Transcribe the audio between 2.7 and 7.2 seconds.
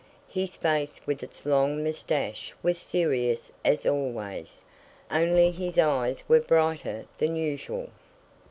serious as always, only his eyes were brighter